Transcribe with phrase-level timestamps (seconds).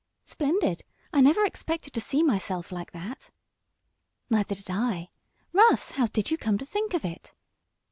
[0.23, 0.83] "Splendid!
[1.13, 3.29] I never expected to see myself like that."
[4.31, 5.11] "Neither did I.
[5.53, 7.35] Russ, how did you come to think of it?"